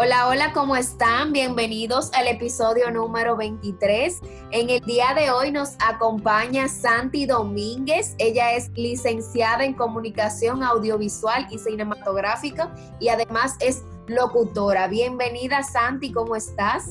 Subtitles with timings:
[0.00, 1.32] Hola, hola, ¿cómo están?
[1.32, 4.20] Bienvenidos al episodio número 23.
[4.52, 8.14] En el día de hoy nos acompaña Santi Domínguez.
[8.18, 14.86] Ella es licenciada en comunicación audiovisual y cinematográfica y además es locutora.
[14.86, 16.88] Bienvenida, Santi, ¿cómo estás?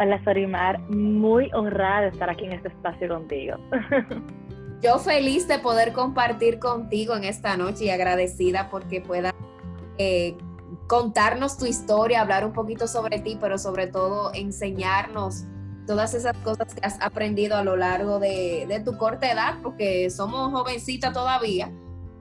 [0.00, 0.78] Hola, Sorimar.
[0.88, 3.58] Muy honrada de estar aquí en este espacio contigo.
[4.82, 9.34] Yo feliz de poder compartir contigo en esta noche y agradecida porque pueda
[9.98, 10.38] eh,
[10.88, 15.44] contarnos tu historia, hablar un poquito sobre ti, pero sobre todo enseñarnos
[15.86, 20.50] todas esas cosas que has aprendido a lo largo de, tu corta edad, porque somos
[20.50, 21.70] jovencitas todavía,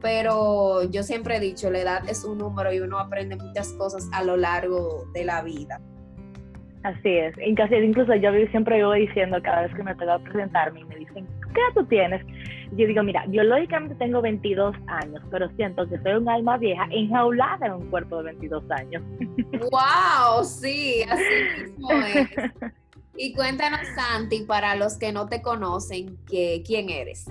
[0.02, 4.08] pero yo siempre he dicho, la edad es un número y uno aprende muchas cosas
[4.14, 5.82] a lo largo de la vida.
[6.84, 10.96] Así es, incluso yo siempre voy diciendo cada vez que me toca presentarme y me
[10.98, 12.22] dicen, ¿qué edad tú tienes?
[12.72, 17.66] Yo digo, mira, biológicamente tengo 22 años, pero siento que soy un alma vieja enjaulada
[17.66, 19.04] en un cuerpo de 22 años.
[19.72, 20.44] ¡Wow!
[20.44, 22.30] Sí, así mismo es.
[23.16, 27.26] Y cuéntanos, Santi, para los que no te conocen, que, ¿quién eres?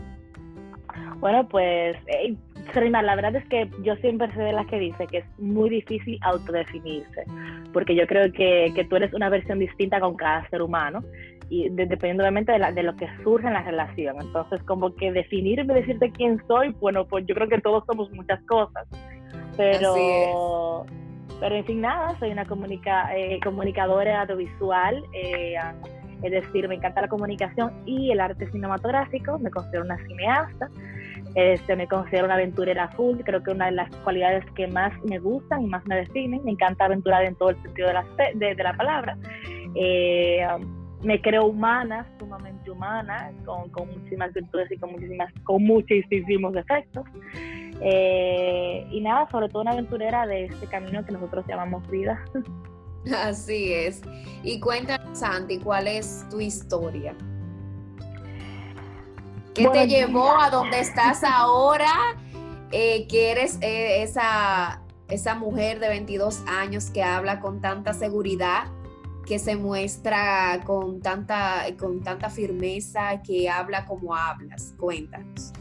[1.18, 2.36] Bueno, pues, hey,
[2.74, 6.18] la verdad es que yo siempre soy de las que dice que es muy difícil
[6.22, 7.24] autodefinirse,
[7.72, 11.02] porque yo creo que, que tú eres una versión distinta con cada ser humano
[11.48, 14.16] y dependiendo obviamente de, de, lo que surge en la relación.
[14.20, 18.42] Entonces, como que definirme, decirte quién soy, bueno, pues yo creo que todos somos muchas
[18.46, 18.86] cosas,
[19.56, 20.84] pero,
[21.40, 25.56] pero en fin, nada, soy una comunica, eh, comunicadora audiovisual, eh,
[26.22, 30.68] es decir, me encanta la comunicación y el arte cinematográfico, me considero una cineasta.
[31.34, 35.18] Este, me considero una aventurera full, creo que una de las cualidades que más me
[35.18, 38.54] gustan y más me definen, me encanta aventurar en todo el sentido de la, de,
[38.54, 39.18] la palabra.
[39.74, 40.46] Eh,
[41.02, 47.04] me creo humana, sumamente humana, con, con, muchísimas virtudes y con, muchísimas, con muchísimos defectos.
[47.80, 52.24] Eh, y nada, sobre todo una aventurera de este camino que nosotros llamamos vida.
[53.14, 54.02] Así es.
[54.42, 57.14] Y cuéntanos, Santi, ¿cuál es tu historia?
[59.56, 61.90] ¿Qué te llevó a donde estás ahora?
[62.72, 68.64] Eh, que eres eh, esa, esa mujer de 22 años que habla con tanta seguridad
[69.26, 74.72] que se muestra con tanta, con tanta firmeza, que habla como hablas.
[74.78, 75.52] Cuéntanos.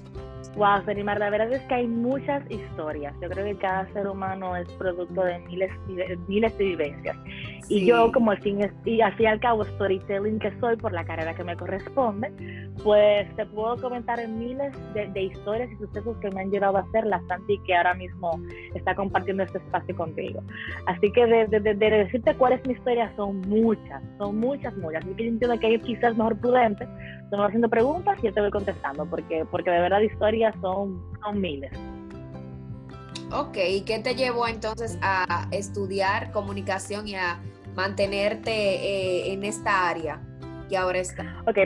[0.55, 3.13] Wow, Serimar, la verdad es que hay muchas historias.
[3.21, 7.17] Yo creo que cada ser humano es producto de miles, de miles de vivencias.
[7.67, 10.93] Y yo, como al fin, y al fin y al cabo, storytelling que soy por
[10.93, 12.31] la carrera que me corresponde,
[12.83, 16.89] pues te puedo comentar en miles de, historias y sucesos que me han llevado a
[16.91, 18.39] ser la Santi que ahora mismo
[18.75, 20.41] está compartiendo este espacio contigo.
[20.85, 25.03] Así que de, de, de decirte cuál es mi historia son muchas, son muchas, muchas.
[25.03, 26.87] Así que yo entiendo que hay quizás mejor prudente,
[27.37, 30.01] me haciendo preguntas y yo te voy contestando, porque, porque de verdad
[30.61, 31.71] son, son miles.
[33.31, 37.39] Ok, ¿y qué te llevó entonces a estudiar comunicación y a
[37.75, 40.19] mantenerte eh, en esta área
[40.69, 41.23] que ahora está.
[41.47, 41.57] Ok,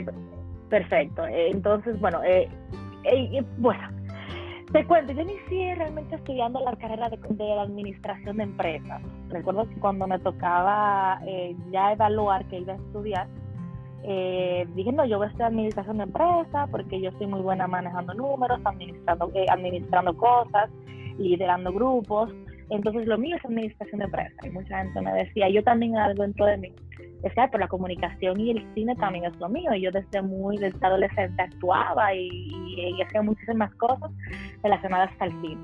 [0.68, 1.24] perfecto.
[1.26, 2.48] Entonces, bueno, eh,
[3.04, 3.88] eh, bueno,
[4.72, 9.00] te cuento, yo inicié realmente estudiando la carrera de, de administración de empresas.
[9.28, 11.20] Recuerdo que cuando me tocaba
[11.70, 13.28] ya evaluar qué iba a estudiar,
[14.02, 18.14] dije, no, yo voy a estudiar administración de empresas porque yo soy muy buena manejando
[18.14, 20.70] números, administrando, administrando cosas,
[21.18, 22.30] liderando grupos.
[22.70, 24.46] Entonces lo mío es administración de empresa.
[24.46, 26.72] Y mucha gente me decía, yo también algo dentro de mí.
[27.22, 29.74] Decía, pero la comunicación y el cine también es lo mío.
[29.74, 34.10] Y yo desde muy desde adolescente actuaba y, hacía muchísimas cosas
[34.62, 35.60] relacionadas al cine.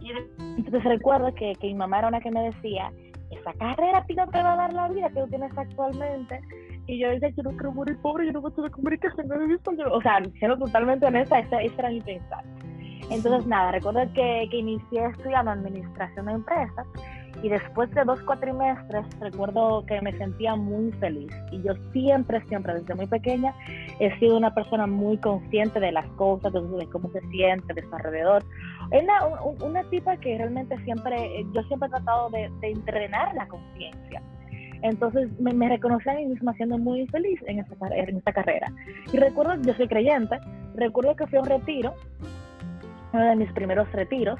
[0.00, 0.10] Y
[0.58, 2.90] entonces recuerdo que, que mi mamá era una que me decía,
[3.30, 6.40] esa carrera a te va a dar la vida que tú tienes actualmente.
[6.86, 9.26] Y yo decía, yo no quiero morir pobre, yo no voy a estudiar comunicación.
[9.92, 12.44] O sea, siendo totalmente honesta, ese, ese era mi pensar.
[13.10, 16.86] Entonces, nada, recuerdo que, que inicié estudiando administración de empresas
[17.42, 22.74] y después de dos cuatrimestres recuerdo que me sentía muy feliz y yo siempre, siempre
[22.74, 23.54] desde muy pequeña
[23.98, 27.94] he sido una persona muy consciente de las cosas, de, cómo se siente, de su
[27.94, 28.44] alrededor.
[28.90, 29.24] Es una,
[29.64, 34.22] una, tipa que realmente siempre, yo siempre he tratado de, entrenar la conciencia.
[34.82, 38.72] Entonces me, me, reconocí a mí misma siendo muy feliz en esta, en esta carrera.
[39.12, 40.38] Y recuerdo, yo soy creyente,
[40.74, 41.94] recuerdo que fui a un retiro,
[43.12, 44.38] uno de mis primeros retiros,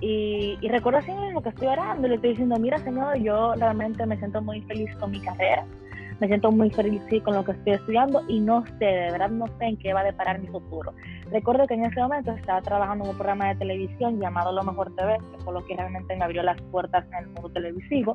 [0.00, 3.54] y, y, recuerdo así mismo que estoy orando y le estoy diciendo, mira Señor, yo
[3.54, 5.64] realmente me siento muy feliz con mi carrera,
[6.20, 9.46] me siento muy feliz con lo que estoy estudiando y no sé, de verdad no
[9.58, 10.92] sé en qué va a deparar mi futuro.
[11.30, 14.94] Recuerdo que en ese momento estaba trabajando en un programa de televisión llamado Lo Mejor
[14.94, 18.14] TV, que fue lo que realmente me abrió las puertas en el mundo televisivo,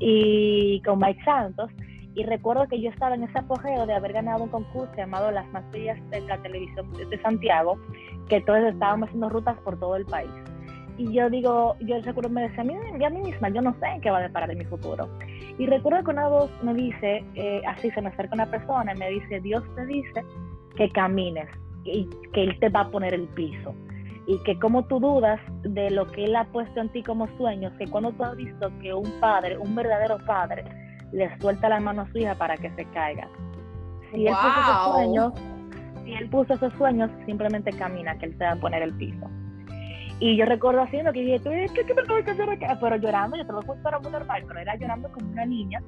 [0.00, 1.70] y con Mike Santos.
[2.14, 5.46] Y recuerdo que yo estaba en ese apogeo de haber ganado un concurso llamado Las
[5.52, 7.78] Más Bellas de la Televisión de Santiago,
[8.28, 10.30] que todos estábamos haciendo rutas por todo el país.
[10.98, 13.86] Y yo digo, yo recuerdo, me decía a mí, a mí misma, yo no sé
[13.86, 15.08] en qué va a deparar en mi futuro.
[15.58, 18.98] Y recuerdo que una voz me dice, eh, así se me acerca una persona y
[18.98, 20.22] me dice, Dios te dice
[20.76, 21.48] que camines
[21.84, 23.74] y que Él te va a poner el piso.
[24.30, 27.72] Y que como tú dudas de lo que Él ha puesto en ti como sueños,
[27.78, 30.64] que cuando tú has visto que un padre, un verdadero padre,
[31.10, 33.28] le suelta la mano a su hija para que se caiga.
[34.12, 35.32] Si él puso esos sueños,
[36.04, 39.28] si él puso esos sueños, simplemente camina, que él te va a poner el piso.
[40.20, 42.78] Y yo recuerdo haciendo que dije, ¿qué, qué me tengo que cambiar acá?
[42.80, 45.82] Pero llorando, yo te lo era muy normal, pero era llorando como una niña.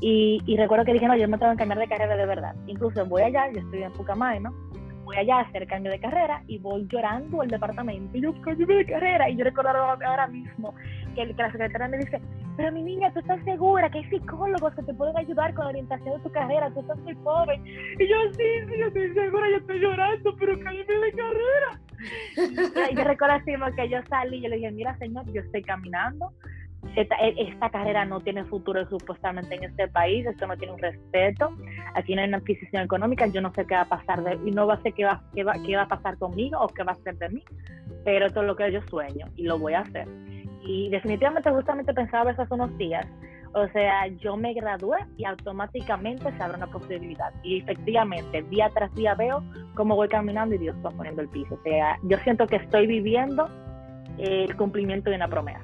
[0.00, 2.54] Y, y recuerdo que dije, no, yo me tengo que cambiar de carrera de verdad.
[2.68, 4.54] Incluso voy allá, yo estoy en Pucamay, ¿no?
[5.10, 8.16] Voy allá a hacer cambio de carrera y voy llorando al departamento.
[8.16, 9.28] Y yo, cambio de carrera.
[9.28, 10.72] Y yo recuerdo ahora mismo
[11.16, 12.20] que, la secretaria me dice,
[12.56, 15.70] pero mi niña, ¿tú estás segura que hay psicólogos que te pueden ayudar con la
[15.70, 16.70] orientación de tu carrera?
[16.70, 17.60] Tú estás muy joven.
[17.66, 21.80] Y yo, sí, sí, yo estoy segura, yo estoy llorando, pero cállate de carrera
[22.90, 25.62] y yo recuerdo así que yo salí y yo le dije, mira señor, yo estoy
[25.62, 26.32] caminando,
[26.96, 30.80] esta, e, esta, carrera no tiene futuro supuestamente en este país, esto no tiene un
[30.80, 31.50] respeto,
[31.94, 34.50] aquí no hay una adquisición económica, yo no sé qué va a pasar de, y
[34.50, 36.82] no va a ser qué va, qué va, qué va a pasar conmigo o qué
[36.82, 37.44] va a ser de mí,
[38.04, 40.08] pero esto es lo que yo sueño y lo voy a hacer.
[40.62, 43.06] Y definitivamente justamente pensaba eso hace unos días,
[43.52, 47.32] o sea, yo me gradué y automáticamente se abre una posibilidad.
[47.42, 49.42] Y efectivamente, día tras día veo
[49.74, 51.54] cómo voy caminando y Dios va poniendo el piso.
[51.54, 53.48] O sea, yo siento que estoy viviendo
[54.18, 55.62] el cumplimiento de una promesa.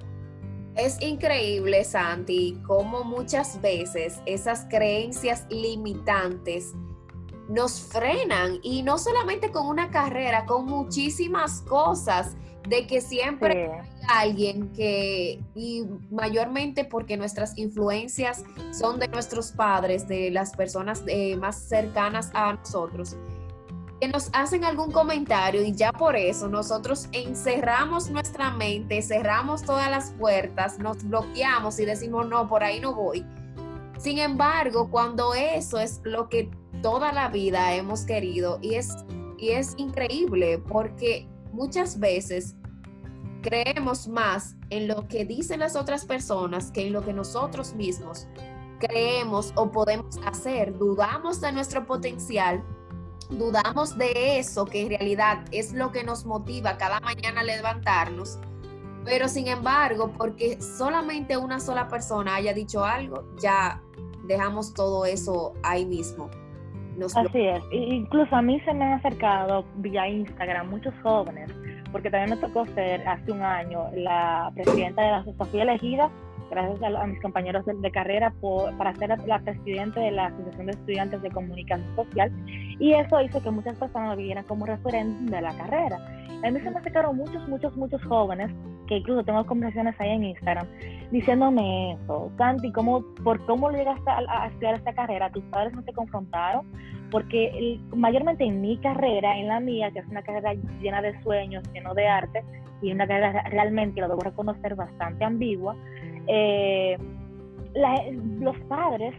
[0.76, 6.74] Es increíble, Santi, cómo muchas veces esas creencias limitantes
[7.48, 12.36] nos frenan y no solamente con una carrera, con muchísimas cosas
[12.68, 13.70] de que siempre
[14.08, 21.02] hay alguien que, y mayormente porque nuestras influencias son de nuestros padres, de las personas
[21.06, 23.16] eh, más cercanas a nosotros,
[24.00, 29.90] que nos hacen algún comentario y ya por eso nosotros encerramos nuestra mente, cerramos todas
[29.90, 33.24] las puertas, nos bloqueamos y decimos, no, por ahí no voy.
[33.98, 36.50] Sin embargo, cuando eso es lo que
[36.82, 38.94] toda la vida hemos querido y es,
[39.38, 42.54] y es increíble porque muchas veces
[43.42, 48.26] creemos más en lo que dicen las otras personas que en lo que nosotros mismos
[48.78, 50.76] creemos o podemos hacer.
[50.76, 52.62] Dudamos de nuestro potencial,
[53.30, 58.38] dudamos de eso que en realidad es lo que nos motiva cada mañana a levantarnos.
[59.04, 63.80] Pero sin embargo, porque solamente una sola persona haya dicho algo, ya
[64.26, 66.28] dejamos todo eso ahí mismo.
[67.14, 67.62] Así es.
[67.70, 71.50] Incluso a mí se me han acercado vía Instagram muchos jóvenes,
[71.92, 76.10] porque también me tocó ser hace un año la presidenta de la asociación elegida,
[76.50, 78.32] gracias a, mis compañeros de, carrera,
[78.78, 82.32] para ser la, presidenta de la Asociación de Estudiantes de Comunicación Social.
[82.78, 85.98] Y eso hizo que muchas personas me vieran como referente de la carrera.
[86.44, 88.50] A mí se me acercaron muchos, muchos, muchos jóvenes,
[88.86, 90.66] que incluso tengo conversaciones ahí en Instagram,
[91.10, 92.30] diciéndome eso.
[92.36, 95.30] Santi, ¿cómo, ¿por cómo llegaste a, estudiar esta carrera?
[95.30, 96.66] ¿Tus padres no te confrontaron?
[97.10, 101.64] Porque mayormente en mi carrera, en la mía, que es una carrera llena de sueños,
[101.72, 102.44] lleno de arte,
[102.82, 105.74] y una carrera realmente, lo debo reconocer, bastante ambigua,
[106.26, 106.98] eh,
[108.40, 109.14] los padres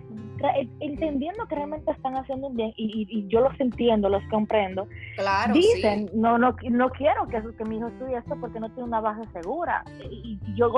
[0.79, 6.09] entendiendo que realmente están haciendo un bien y, yo los entiendo, los comprendo, claro, dicen,
[6.13, 9.21] no, no, no quiero que, que mi hijo estudie esto porque no tiene una base
[9.31, 9.83] segura.
[10.09, 10.71] Y, yo,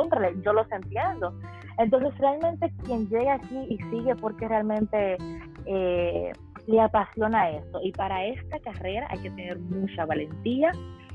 [0.43, 1.33] yo los entiendo.
[1.77, 5.17] Entonces, realmente quien llega aquí y sigue porque realmente
[5.65, 6.31] eh,
[6.67, 7.79] le apasiona esto.
[7.83, 10.71] Y para esta carrera hay que tener mucha valentía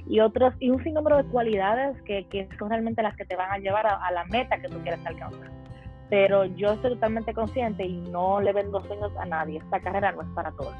[0.06, 3.50] y otros y un sinnúmero de cualidades que, que son realmente las que te van
[3.50, 5.63] a llevar a la meta que tú quieres alcanzar
[6.14, 9.58] pero yo estoy totalmente consciente y no le vendo sueños a nadie.
[9.58, 10.72] Esta carrera no es para todos.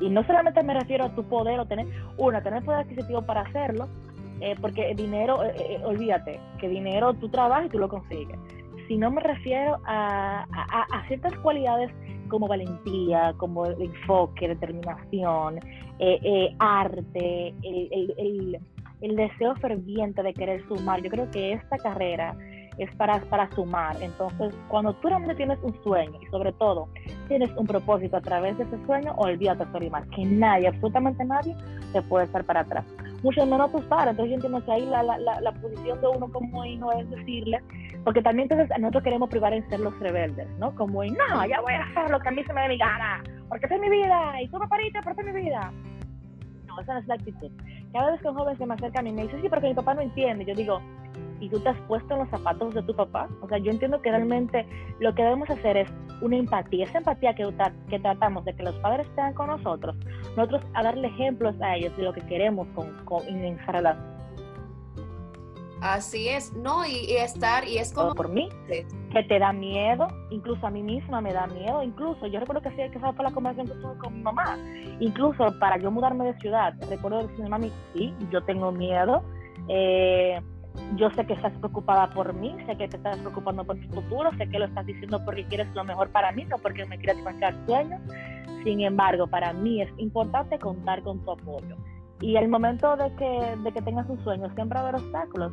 [0.00, 3.42] Y no solamente me refiero a tu poder o tener, una, tener poder adquisitivo para
[3.42, 3.86] hacerlo,
[4.40, 8.36] eh, porque dinero, eh, eh, olvídate, que dinero tú trabajas y tú lo consigues.
[8.88, 11.92] Si no me refiero a, a, ciertas cualidades
[12.26, 15.58] como valentía, como enfoque, determinación,
[16.00, 18.58] eh, eh, arte, el,
[19.00, 21.02] el, deseo ferviente de querer sumar.
[21.02, 22.34] Yo creo que esta carrera
[22.78, 23.96] es para, para sumar.
[24.00, 26.88] Entonces, cuando tú realmente tienes un sueño y sobre todo
[27.26, 31.56] tienes un propósito a través de ese sueño, olvídate, más que nadie, absolutamente nadie,
[31.92, 32.84] te puede estar para atrás.
[33.22, 34.10] Mucho menos tus padres.
[34.10, 37.60] Entonces, yo entiendo que ahí la, la, la, posición de uno como hijo es decirle,
[38.04, 40.74] porque también entonces nosotros queremos privar en ser los rebeldes, ¿no?
[40.74, 43.22] Como, no, ya voy a hacer lo que a mí se me dé mi gana,
[43.48, 45.72] porque esta es mi vida, y tú me pariste, esta es mi vida.
[46.66, 47.50] No, esa no es la actitud.
[47.92, 49.68] Cada vez que un joven se me acerca a mí y me dice, sí, porque
[49.68, 50.80] mi papá no entiende, yo digo,
[51.40, 53.28] y tú te has puesto en los zapatos de tu papá.
[53.40, 54.66] O sea, yo entiendo que realmente
[55.00, 55.90] lo que debemos hacer es
[56.20, 57.48] una empatía, esa empatía que,
[57.88, 59.96] que tratamos de que los padres estén con nosotros,
[60.36, 64.18] nosotros a darle ejemplos a ellos de lo que queremos con, con en esa relación.
[65.80, 68.12] Así es, no, y, estar, y es como...
[68.14, 72.40] Por mí, que te da miedo, incluso a mí misma me da miedo, incluso, yo
[72.40, 74.58] recuerdo que, que esa fue la conversación que tuve con mi mamá,
[74.98, 79.22] incluso para yo mudarme de ciudad, recuerdo decirle, mami, sí, yo tengo miedo,
[79.68, 80.40] eh,
[80.96, 84.30] yo sé que estás preocupada por mí, sé que te estás preocupando por mi futuro,
[84.36, 87.22] sé que lo estás diciendo porque quieres lo mejor para mí, no porque me quieres
[87.22, 88.00] marcar sueños.
[88.64, 91.76] Sin embargo, para mí es importante contar con tu apoyo.
[92.20, 95.52] Y el momento de que, de que tengas un sueño, siempre va a haber obstáculos.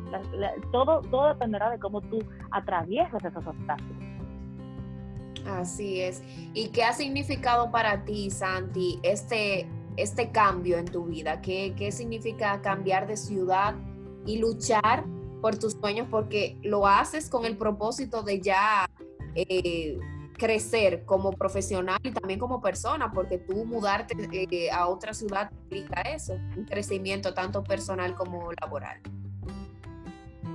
[0.72, 2.18] todo, todo dependerá de cómo tú
[2.50, 3.96] atraviesas esos obstáculos.
[5.46, 6.22] Así es.
[6.54, 11.40] ¿Y qué ha significado para ti, Santi, este, este cambio en tu vida?
[11.40, 13.76] ¿Qué, qué significa cambiar de ciudad
[14.26, 15.04] y luchar
[15.46, 18.90] por tus sueños porque lo haces con el propósito de ya
[19.36, 19.96] eh,
[20.36, 26.00] crecer como profesional y también como persona, porque tú mudarte eh, a otra ciudad implica
[26.00, 29.00] eso, un crecimiento tanto personal como laboral.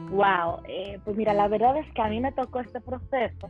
[0.09, 3.49] Wow, eh, pues mira, la verdad es que a mí me tocó este proceso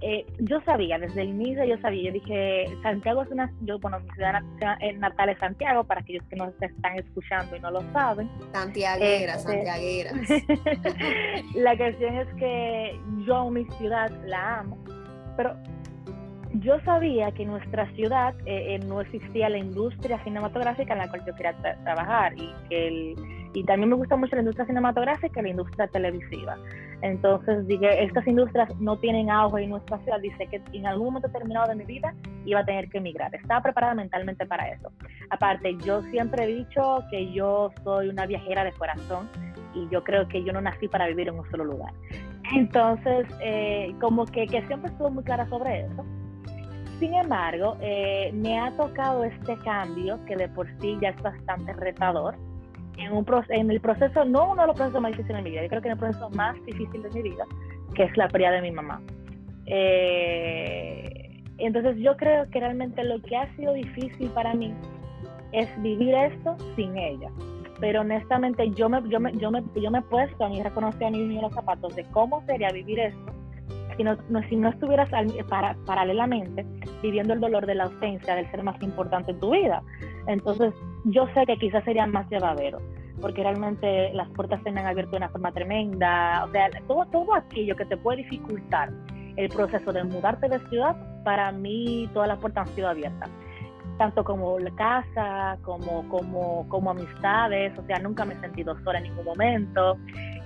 [0.00, 4.00] eh, yo sabía, desde el inicio yo sabía, yo dije, Santiago es una, yo, bueno,
[4.00, 4.42] mi ciudad
[4.98, 8.30] natal es Santiago, para aquellos que nos están escuchando y no lo saben.
[8.52, 10.12] Santiaguera, este, Santiaguera.
[11.54, 14.78] la cuestión es que yo mi ciudad la amo,
[15.36, 15.56] pero
[16.60, 21.08] yo sabía que en nuestra ciudad eh, eh, no existía la industria cinematográfica en la
[21.08, 23.14] cual yo quería trabajar y que el,
[23.54, 26.56] y también me gusta mucho la industria cinematográfica y la industria televisiva.
[27.02, 30.20] Entonces dije, estas industrias no tienen auge en nuestra ciudad.
[30.20, 33.34] Dice que en algún momento determinado de mi vida iba a tener que emigrar.
[33.34, 34.90] Estaba preparada mentalmente para eso.
[35.30, 39.28] Aparte, yo siempre he dicho que yo soy una viajera de corazón
[39.74, 41.92] y yo creo que yo no nací para vivir en un solo lugar.
[42.54, 46.04] Entonces, eh, como que, que siempre estuve muy clara sobre eso.
[46.98, 51.74] Sin embargo, eh, me ha tocado este cambio que de por sí ya es bastante
[51.74, 52.36] retador
[52.98, 55.82] en, el proceso, no uno de los procesos más difíciles de mi vida, yo creo
[55.82, 57.44] que en el proceso más difícil de mi vida,
[57.94, 59.00] que es la pérdida de mi mamá.
[59.66, 64.74] Eh, entonces yo creo que realmente lo que ha sido difícil para mí
[65.52, 67.30] es vivir esto sin ella.
[67.80, 71.04] Pero honestamente yo me, yo me, yo me, yo me he puesto a mí reconocer
[71.04, 73.32] a mí mismo los zapatos de cómo sería vivir esto
[73.96, 74.16] si no,
[74.48, 75.08] si no estuvieras
[75.48, 76.66] para, paralelamente
[77.02, 79.82] viviendo el dolor de la ausencia del ser más importante en tu vida.
[80.26, 80.74] Entonces,
[81.06, 82.80] yo sé que quizás sería más llevadero,
[83.20, 87.06] porque realmente las puertas se me han abierto de una forma tremenda, o sea, todo,
[87.06, 88.90] todo aquello que te puede dificultar
[89.36, 93.30] el proceso de mudarte de ciudad, para mí todas las puertas han sido abiertas
[93.98, 98.98] tanto como la casa, como, como, como amistades, o sea, nunca me he sentido sola
[98.98, 99.96] en ningún momento.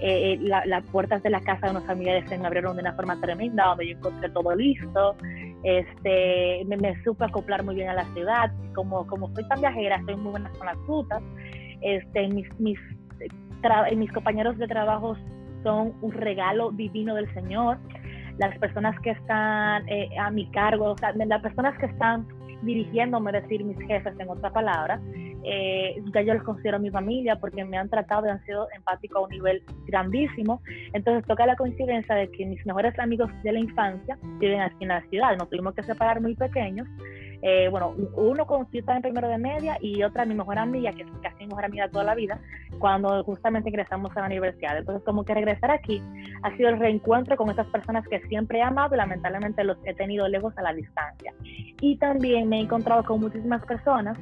[0.00, 2.94] Eh, eh, las puertas de la casa de unos familiares se me abrieron de una
[2.94, 5.16] forma tremenda, donde yo encontré todo listo
[5.62, 10.02] este, me, me, supe acoplar muy bien a la ciudad, como, como soy tan viajera,
[10.04, 11.22] soy muy buena con las frutas,
[11.82, 12.78] este, mis, mis,
[13.96, 15.16] mis compañeros de trabajo
[15.62, 17.78] son un regalo divino del Señor,
[18.38, 22.26] las personas que están eh, a mi cargo, o sea, las personas que están
[22.62, 25.00] dirigiéndome, decir mis jefes en otra palabra,
[25.44, 29.18] eh, ya yo los considero mi familia porque me han tratado y han sido empáticos
[29.18, 30.60] a un nivel grandísimo.
[30.92, 34.88] Entonces toca la coincidencia de que mis mejores amigos de la infancia viven aquí en
[34.88, 35.36] la ciudad.
[35.36, 36.88] Nos tuvimos que separar muy pequeños.
[37.42, 40.92] Eh, bueno, uno con yo estaba en primero de media y otra mi mejor amiga,
[40.92, 42.38] que es casi mi mejor amiga toda la vida,
[42.78, 44.76] cuando justamente ingresamos a la universidad.
[44.76, 46.02] Entonces, como que regresar aquí
[46.42, 49.94] ha sido el reencuentro con esas personas que siempre he amado y lamentablemente los he
[49.94, 51.32] tenido lejos a la distancia.
[51.80, 54.18] Y también me he encontrado con muchísimas personas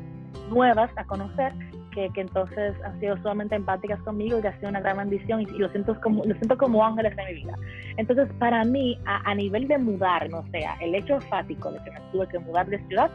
[0.51, 1.53] nuevas a conocer
[1.99, 5.41] que, que, entonces han sido sumamente empáticas conmigo y que ha sido una gran bendición
[5.41, 7.55] y, lo, siento como, lo siento como ángeles de mi vida.
[7.97, 11.91] Entonces, para mí, a, a nivel de mudarme, o sea, el hecho enfático de que
[11.91, 13.11] me tuve que mudar de ciudad,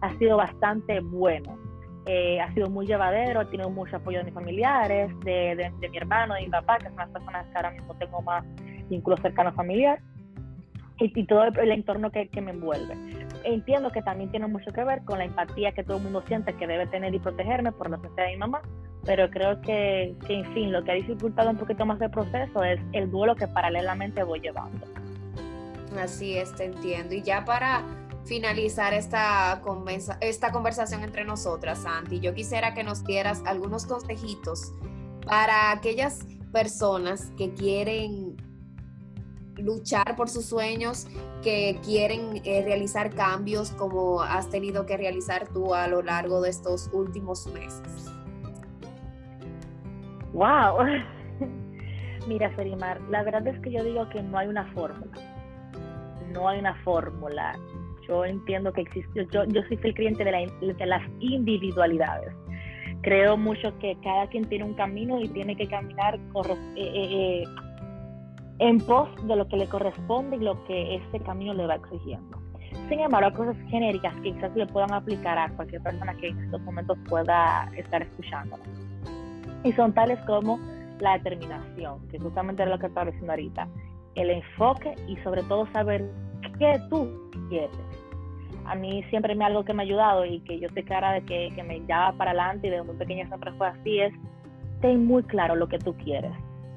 [0.00, 1.58] ha sido bastante bueno.
[2.06, 5.96] Eh, ha sido muy llevadero, he tenido mucho apoyo de mis familiares, de, de, mi
[5.96, 8.44] hermano, de mi papá, que son las personas que ahora mismo tengo más
[8.88, 10.00] vínculo cercano familiar,
[10.98, 12.94] y, y todo el, el entorno que, que, me envuelve.
[13.44, 16.54] Entiendo que también tiene mucho que ver con la empatía que todo el mundo siente
[16.54, 18.62] que debe tener y protegerme por la sociedad de mi mamá,
[19.04, 22.62] pero creo que, que, en fin, lo que ha dificultado un poquito más el proceso
[22.62, 24.86] es el duelo que paralelamente voy llevando.
[25.98, 27.14] Así es, te entiendo.
[27.14, 27.82] Y ya para
[28.24, 29.60] finalizar esta,
[30.20, 34.72] esta conversación entre nosotras, Santi, yo quisiera que nos dieras algunos consejitos
[35.26, 36.20] para aquellas
[36.52, 38.31] personas que quieren
[39.56, 41.06] luchar por sus sueños,
[41.42, 46.50] que quieren eh, realizar cambios como has tenido que realizar tú a lo largo de
[46.50, 48.10] estos últimos meses.
[50.32, 50.78] Wow.
[52.28, 55.12] Mira, Ferimar, la verdad es que yo digo que no hay una fórmula.
[56.32, 57.58] No hay una fórmula.
[58.08, 62.34] Yo entiendo que existe, yo, yo soy el cliente de, de las individualidades
[63.02, 67.44] creo mucho que cada quien tiene un camino y tiene que caminar eh, eh, eh,
[68.62, 72.38] en pos de lo que le corresponde y lo que ese camino le va exigiendo.
[72.88, 76.38] Sin embargo, hay cosas genéricas que quizás le puedan aplicar a cualquier persona que en
[76.44, 78.56] estos momentos pueda estar escuchando.
[79.64, 80.60] Y son tales como
[81.00, 83.66] la determinación, que justamente es lo que estaba diciendo ahorita,
[84.14, 86.08] el enfoque y sobre todo saber
[86.58, 87.08] qué tú
[87.48, 87.70] quieres
[88.64, 91.22] a mí siempre me algo que me ha ayudado y que yo estoy clara de
[91.22, 94.14] que, que me lleva para adelante y desde muy pequeña siempre fue así, es
[94.80, 96.32] ten muy claro lo que tú quieres.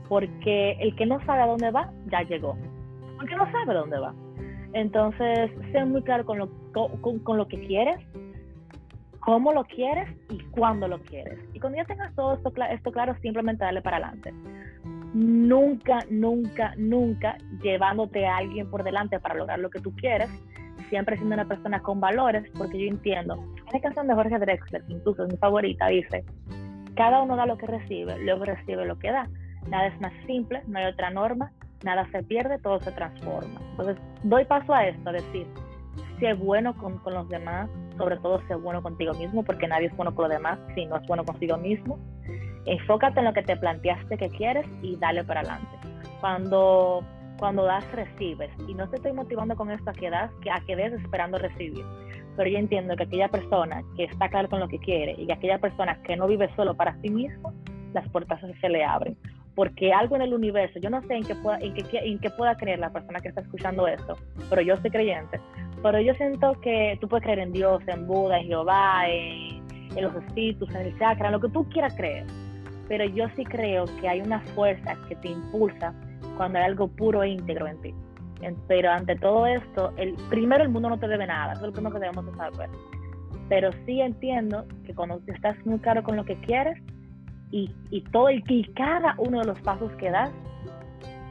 [0.07, 2.57] Porque el que no sabe a dónde va, ya llegó.
[3.17, 4.13] Porque no sabe a dónde va.
[4.73, 7.97] Entonces, sé muy claro con lo, con, con lo que quieres,
[9.25, 11.39] cómo lo quieres y cuándo lo quieres.
[11.53, 14.33] Y cuando ya tengas todo esto, esto claro, simplemente dale para adelante.
[15.13, 20.29] Nunca, nunca, nunca llevándote a alguien por delante para lograr lo que tú quieres,
[20.89, 23.43] siempre siendo una persona con valores, porque yo entiendo.
[23.73, 26.23] Hay canción de Jorge Drexler, incluso es mi favorita, dice,
[26.95, 29.27] cada uno da lo que recibe, luego recibe lo que da.
[29.69, 31.51] Nada es más simple, no hay otra norma,
[31.83, 33.59] nada se pierde, todo se transforma.
[33.71, 35.47] Entonces, doy paso a esto, a decir,
[36.19, 39.95] sé bueno con, con los demás, sobre todo sé bueno contigo mismo, porque nadie es
[39.95, 41.99] bueno con los demás si no es bueno contigo mismo.
[42.65, 45.77] Enfócate en lo que te planteaste que quieres y dale para adelante.
[46.19, 47.03] Cuando
[47.37, 48.49] cuando das, recibes.
[48.67, 51.37] Y no te estoy motivando con esto a que das, que a que des esperando
[51.37, 51.85] recibir.
[52.35, 55.59] Pero yo entiendo que aquella persona que está clara con lo que quiere y aquella
[55.59, 57.53] persona que no vive solo para sí mismo,
[57.93, 59.17] las puertas se le abren.
[59.55, 62.29] Porque algo en el universo, yo no sé en qué pueda, en qué, en qué
[62.29, 64.15] pueda creer la persona que está escuchando esto,
[64.49, 65.39] pero yo soy creyente.
[65.81, 69.63] Pero yo siento que tú puedes creer en Dios, en Buda, en Jehová, en,
[69.95, 72.25] en los espíritus, en el chakra, en lo que tú quieras creer.
[72.87, 75.93] Pero yo sí creo que hay una fuerza que te impulsa
[76.37, 77.93] cuando hay algo puro e íntegro en ti.
[78.67, 81.73] Pero ante todo esto, el, primero el mundo no te debe nada, eso es lo
[81.73, 82.69] primero que debemos de saber.
[83.49, 86.77] Pero sí entiendo que cuando estás muy claro con lo que quieres
[87.51, 90.31] y, todo y cada uno de los pasos que das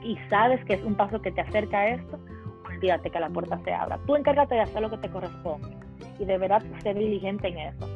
[0.03, 2.19] y sabes que es un paso que te acerca a esto,
[2.67, 3.99] olvídate que la puerta se abra.
[4.07, 5.77] Tú encárgate de hacer lo que te corresponde
[6.19, 7.89] y deberás ser diligente en eso.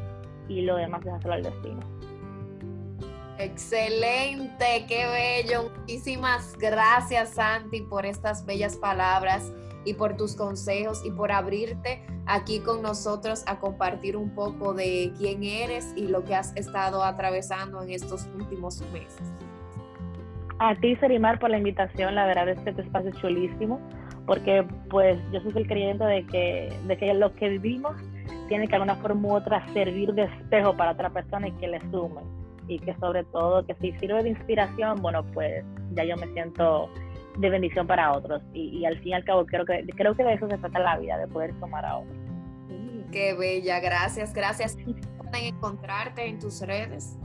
[0.48, 1.81] Y lo demás hacerlo al destino.
[3.38, 5.70] Excelente, qué bello.
[5.78, 9.52] Muchísimas gracias, Santi, por estas bellas palabras
[9.88, 15.12] y por tus consejos y por abrirte aquí con nosotros a compartir un poco de
[15.16, 19.22] quién eres y lo que has estado atravesando en estos últimos meses.
[20.59, 22.14] A ti, Serimar, por la invitación.
[22.16, 23.81] La verdad es que este espacio es chulísimo
[24.27, 27.96] porque pues yo soy el creyente de que, de que lo que vivimos
[28.48, 31.68] tiene que de alguna forma u otra servir de espejo para otra persona y que
[31.68, 32.20] le sume
[32.66, 36.90] y que sobre todo que si sirve de inspiración, bueno, pues ya yo me siento
[37.38, 40.35] de bendición para otros y, al fin y al cabo creo que, creo que de
[40.35, 42.16] eso se trata la vida, de poder tomar a otros.
[43.12, 44.77] Qué bella, gracias, gracias.
[45.16, 47.16] ¿Pueden encontrarte en tus redes?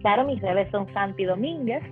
[0.00, 1.82] Claro, mis redes son Santi Domínguez,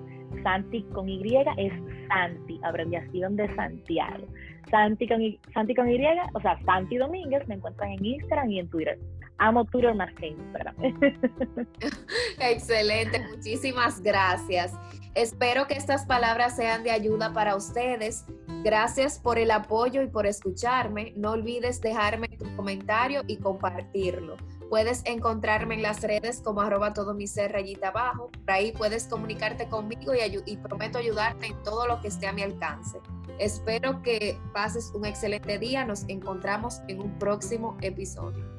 [0.43, 1.73] Santi con Y es
[2.09, 4.27] Santi, abreviación de Santiago.
[4.71, 5.21] Santi con,
[5.53, 5.99] Santi con Y,
[6.35, 8.99] o sea, Santi Domínguez, me encuentran en Instagram y en Twitter
[9.43, 10.75] amo Twitter más que Instagram.
[12.39, 14.73] Excelente, muchísimas gracias.
[15.15, 18.25] Espero que estas palabras sean de ayuda para ustedes.
[18.65, 21.13] Gracias por el apoyo y por escucharme.
[21.17, 24.37] No olvides dejarme tu comentario y compartirlo.
[24.71, 27.27] Puedes encontrarme en las redes como arroba todo mi
[27.83, 28.31] abajo.
[28.31, 32.33] Por ahí puedes comunicarte conmigo y, y prometo ayudarte en todo lo que esté a
[32.33, 32.99] mi alcance.
[33.39, 35.85] Espero que pases un excelente día.
[35.85, 38.52] Nos encontramos en un próximo episodio.